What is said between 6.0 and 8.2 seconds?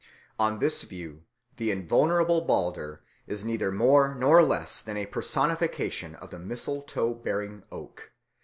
of a mistletoe bearing oak.